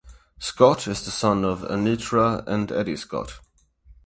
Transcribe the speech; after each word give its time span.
Scott 0.39 0.87
is 0.87 1.05
the 1.05 1.11
son 1.11 1.45
of 1.45 1.59
Anitra 1.61 2.43
and 2.47 2.71
Eddie 2.71 2.95
Scott. 2.95 3.39